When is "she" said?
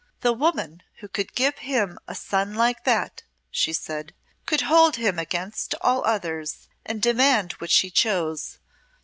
3.51-3.71, 7.69-7.91